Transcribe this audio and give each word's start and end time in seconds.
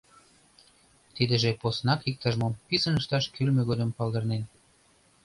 Тидыже 1.15 1.51
поснак 1.61 1.99
иктаж-мом 2.09 2.53
писын 2.67 2.95
ышташ 3.01 3.25
кӱлмӧ 3.35 3.61
годым 3.69 3.89
палдырнен. 3.97 4.43